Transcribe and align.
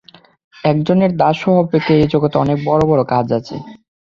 একজনের 0.63 1.11
দাস 1.17 1.37
হওয়া 1.43 1.61
অপেক্ষা 1.61 1.93
এই 1.95 2.07
জগতে 2.13 2.35
অনেক 2.37 2.57
বড় 2.65 2.81
বড় 2.85 3.01
কাজ 3.13 3.27
আছে। 3.39 3.55